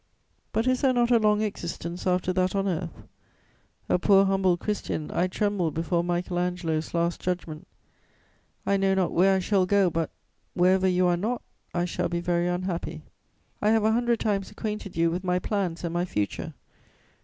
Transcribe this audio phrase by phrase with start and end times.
[0.51, 3.03] But is there not a long existence after that on earth?
[3.87, 7.67] A poor, humble Christian, I tremble before Michael Angelo's Last Judgment;
[8.65, 10.09] I know not where I shall go, but,
[10.55, 11.43] wherever you are not,
[11.75, 13.03] I shall be very unhappy.
[13.61, 16.55] I have a hundred times acquainted you with my plans and my future.